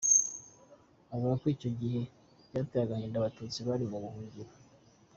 Avuga 1.13 1.33
ko 1.41 1.45
icyo 1.55 1.69
gihe 1.79 2.01
byateye 2.47 2.81
agahinda 2.85 3.17
Abatutsi 3.17 3.59
bari 3.67 3.85
mu 3.91 3.97
buhungiro. 4.03 4.53